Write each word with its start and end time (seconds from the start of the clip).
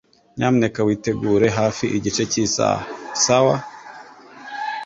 Nyamuneka 0.37 0.79
witegure 0.87 1.47
hafi 1.59 1.85
igice 1.97 2.23
cy'isaha, 2.31 2.81
sawa? 3.23 3.55